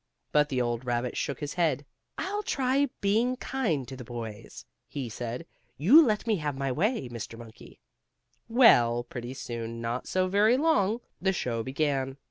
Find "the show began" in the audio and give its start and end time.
11.21-12.17